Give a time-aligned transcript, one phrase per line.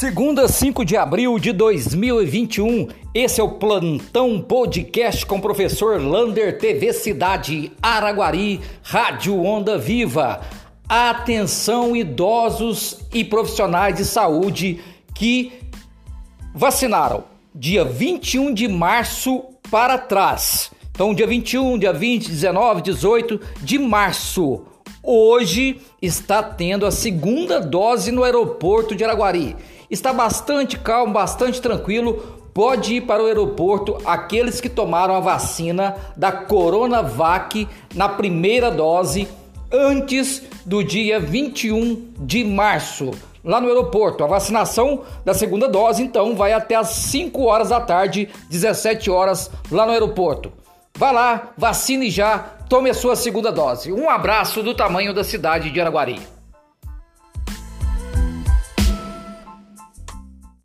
[0.00, 6.56] Segunda, 5 de abril de 2021, esse é o Plantão Podcast com o professor Lander
[6.56, 10.40] TV Cidade Araguari, Rádio Onda Viva.
[10.88, 14.80] Atenção idosos e profissionais de saúde
[15.14, 15.52] que
[16.54, 17.24] vacinaram
[17.54, 20.70] dia 21 de março para trás.
[20.92, 24.64] Então, dia 21, dia 20, 19, 18 de março.
[25.02, 29.56] Hoje está tendo a segunda dose no aeroporto de Araguari
[29.90, 32.38] está bastante calmo, bastante tranquilo.
[32.54, 39.28] Pode ir para o aeroporto aqueles que tomaram a vacina da Coronavac na primeira dose
[39.72, 43.10] antes do dia 21 de março.
[43.42, 47.80] Lá no aeroporto, a vacinação da segunda dose então vai até às 5 horas da
[47.80, 50.52] tarde, 17 horas lá no aeroporto.
[50.94, 53.92] Vá lá, vacine já, tome a sua segunda dose.
[53.92, 56.20] Um abraço do tamanho da cidade de Araguari.